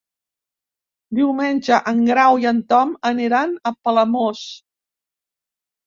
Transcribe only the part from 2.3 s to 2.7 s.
i en